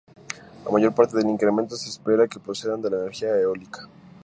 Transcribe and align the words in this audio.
La 0.65 0.71
mayor 0.71 0.95
parte 0.95 1.15
del 1.15 1.29
incremento 1.29 1.75
se 1.75 1.87
espera 1.89 2.27
que 2.27 2.39
procedan 2.39 2.81
de 2.81 2.89
la 2.89 2.97
energía 3.01 3.37
eólica. 3.37 3.87